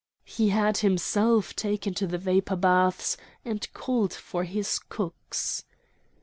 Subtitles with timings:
[0.25, 5.63] He had himself taken to the vapour baths, and called for his cooks.